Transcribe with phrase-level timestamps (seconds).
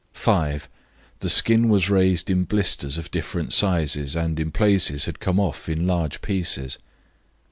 [0.13, 0.67] "5.
[1.19, 5.69] The skin was raised in blisters of different sizes and in places had come off
[5.69, 6.79] in large pieces.